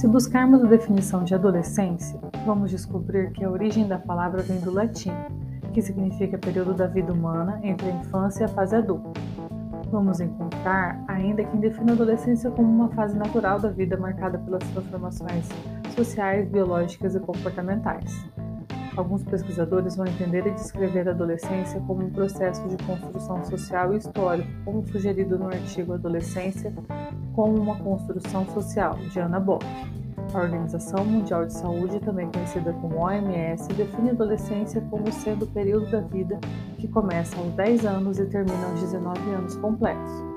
[0.00, 4.70] Se buscarmos a definição de adolescência, vamos descobrir que a origem da palavra vem do
[4.70, 5.12] latim,
[5.74, 9.20] que significa período da vida humana entre a infância e a fase adulta.
[9.90, 14.66] Vamos encontrar ainda quem define a adolescência como uma fase natural da vida marcada pelas
[14.70, 15.46] transformações
[15.94, 18.26] sociais, biológicas e comportamentais.
[19.00, 23.96] Alguns pesquisadores vão entender e descrever a adolescência como um processo de construção social e
[23.96, 26.70] histórico, como sugerido no artigo Adolescência
[27.34, 29.64] como uma construção social, de Anna Bock.
[30.34, 35.48] A Organização Mundial de Saúde, também conhecida como OMS, define a adolescência como sendo o
[35.48, 36.38] período da vida
[36.76, 40.29] que começa aos 10 anos e termina aos 19 anos completos.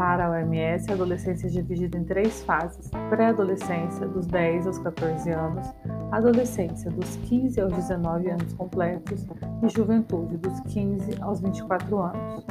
[0.00, 5.30] Para a OMS, a adolescência é dividida em três fases: pré-adolescência, dos 10 aos 14
[5.30, 5.74] anos,
[6.10, 9.26] adolescência, dos 15 aos 19 anos completos,
[9.62, 12.46] e juventude, dos 15 aos 24 anos.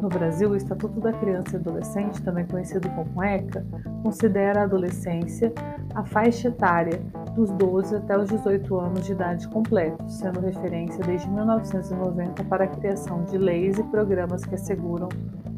[0.00, 3.66] No Brasil, o Estatuto da Criança e Adolescente, também conhecido como ECA,
[4.04, 5.52] considera a adolescência
[5.96, 7.02] a faixa etária
[7.34, 12.68] dos 12 até os 18 anos de idade completos, sendo referência desde 1990 para a
[12.68, 15.08] criação de leis e programas que asseguram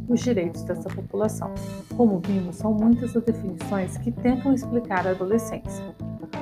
[0.09, 1.53] os direitos dessa população.
[1.97, 5.85] Como vimos, são muitas as definições que tentam explicar a adolescência.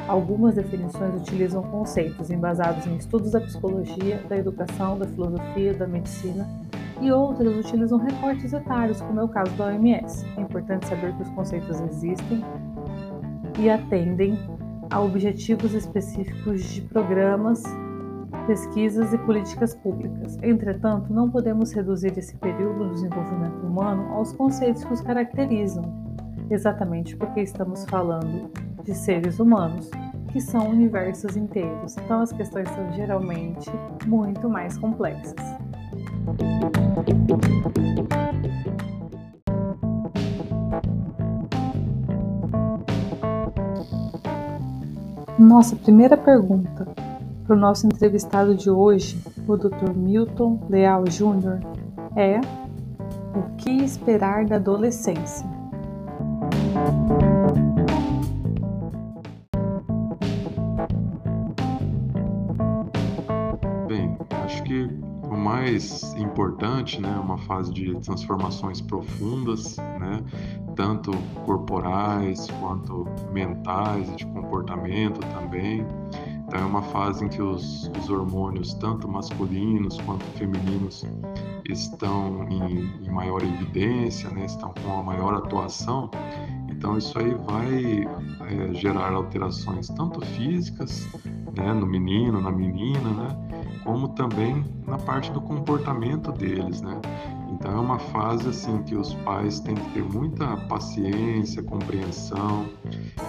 [0.07, 6.47] Algumas definições utilizam conceitos embasados em estudos da psicologia, da educação, da filosofia, da medicina
[7.01, 10.25] e outras utilizam recortes etários, como é o caso da OMS.
[10.37, 12.45] É importante saber que os conceitos existem
[13.59, 14.39] e atendem
[14.91, 17.63] a objetivos específicos de programas,
[18.47, 20.39] pesquisas e políticas públicas.
[20.43, 25.85] Entretanto, não podemos reduzir esse período do desenvolvimento humano aos conceitos que os caracterizam,
[26.51, 28.51] exatamente porque estamos falando
[28.83, 29.91] de seres humanos,
[30.29, 31.97] que são universos inteiros.
[31.97, 33.71] Então, as questões são geralmente
[34.07, 35.35] muito mais complexas.
[45.39, 47.04] Nossa primeira pergunta
[47.47, 49.95] para o nosso entrevistado de hoje, o Dr.
[49.95, 51.61] Milton Leal Jr.,
[52.17, 52.41] é:
[53.37, 55.55] O que esperar da adolescência?
[65.65, 70.23] mais importante, né, uma fase de transformações profundas, né,
[70.77, 71.11] tanto
[71.45, 75.87] corporais quanto mentais e de comportamento também.
[76.55, 81.05] Então é uma fase em que os, os hormônios, tanto masculinos quanto femininos,
[81.69, 86.09] estão em, em maior evidência, né, estão com uma maior atuação.
[86.71, 88.07] Então isso aí vai
[88.47, 91.09] é, gerar alterações tanto físicas,
[91.57, 97.01] né, no menino, na menina, né, como também na parte do comportamento deles, né?
[97.51, 102.67] Então é uma fase assim que os pais têm que ter muita paciência, compreensão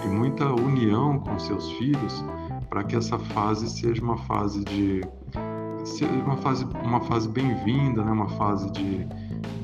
[0.04, 2.24] e muita união com seus filhos
[2.76, 5.00] para que essa fase seja uma fase de
[6.26, 8.12] uma fase uma fase bem-vinda, né?
[8.12, 9.08] Uma fase de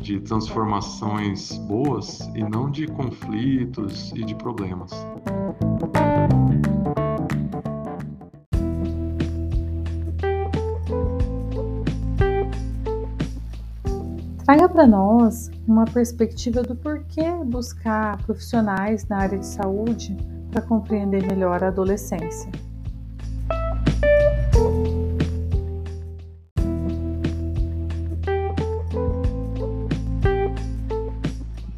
[0.00, 4.92] de transformações boas e não de conflitos e de problemas.
[14.46, 20.16] Traga para nós uma perspectiva do porquê buscar profissionais na área de saúde
[20.50, 22.71] para compreender melhor a adolescência.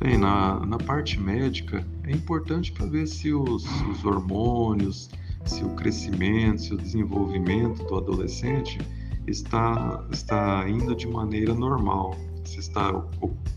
[0.04, 5.08] Bem, na, na parte médica é importante para ver se os, os hormônios,
[5.46, 8.78] se o crescimento, se o desenvolvimento do adolescente
[9.26, 13.02] está, está indo de maneira normal, se está,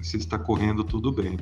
[0.01, 1.37] se está correndo tudo bem.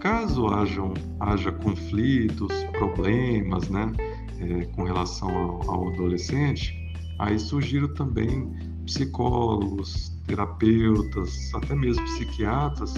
[0.00, 3.90] Caso hajam, haja conflitos, problemas, né,
[4.38, 6.74] é, com relação ao, ao adolescente,
[7.18, 8.52] aí sugiro também
[8.84, 12.92] psicólogos, terapeutas, até mesmo psiquiatras,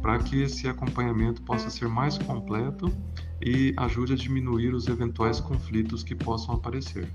[0.00, 2.90] para que esse acompanhamento possa ser mais completo
[3.40, 7.08] e ajude a diminuir os eventuais conflitos que possam aparecer.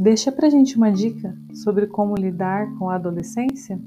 [0.00, 3.80] Deixa pra gente uma dica sobre como lidar com a adolescência?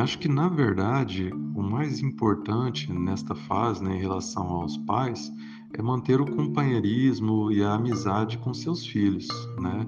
[0.00, 5.30] Acho que na verdade o mais importante nesta fase, né, em relação aos pais,
[5.72, 9.86] é manter o companheirismo e a amizade com seus filhos, né?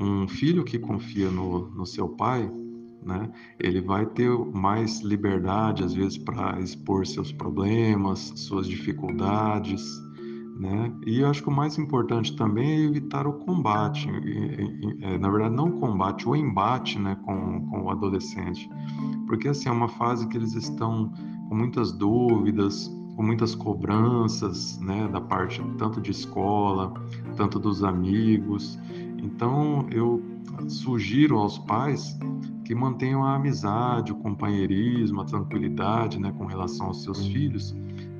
[0.00, 2.50] Um filho que confia no, no seu pai
[3.02, 3.30] né?
[3.58, 9.82] Ele vai ter mais liberdade, às vezes, para expor seus problemas, suas dificuldades,
[10.60, 10.92] né?
[11.06, 14.10] E eu acho que o mais importante também é evitar o combate,
[15.00, 18.68] é, na verdade, não o combate, o embate, né, com, com o adolescente,
[19.26, 21.10] porque assim é uma fase que eles estão
[21.48, 26.92] com muitas dúvidas, com muitas cobranças, né, da parte tanto de escola,
[27.36, 28.78] tanto dos amigos.
[29.16, 30.22] Então, eu
[30.68, 32.18] sugiro aos pais
[32.66, 37.74] que mantenham a amizade, o companheirismo, a tranquilidade, né, com relação aos seus filhos.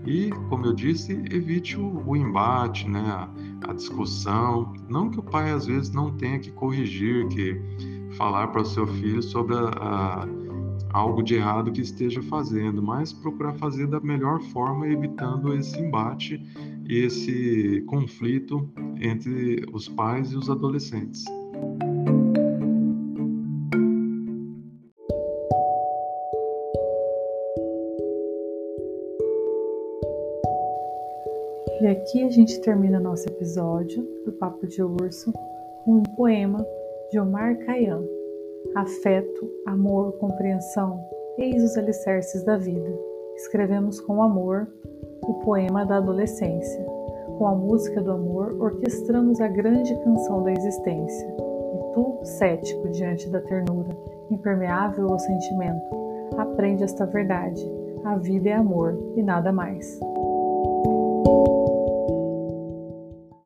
[0.06, 4.73] E, como eu disse, evite o, o embate, né, a, a, discussão.
[4.88, 7.61] Não que o pai às vezes não tenha que corrigir, que
[8.17, 10.29] falar para o seu filho sobre a, a,
[10.93, 16.43] algo de errado que esteja fazendo, mas procurar fazer da melhor forma, evitando esse embate
[16.88, 18.69] e esse conflito
[19.00, 21.25] entre os pais e os adolescentes.
[31.81, 35.32] E aqui a gente termina nosso episódio do Papo de Urso
[35.82, 36.62] com um poema
[37.11, 38.05] de Omar Khayyam.
[38.75, 41.00] Afeto, amor, compreensão,
[41.38, 42.94] eis os alicerces da vida.
[43.37, 44.69] Escrevemos com amor
[45.23, 46.85] o poema da adolescência.
[47.38, 51.29] Com a música do amor, orquestramos a grande canção da existência.
[51.29, 53.97] E tu, cético diante da ternura,
[54.31, 55.97] impermeável ao sentimento,
[56.37, 57.67] aprende esta verdade:
[58.05, 59.99] a vida é amor e nada mais.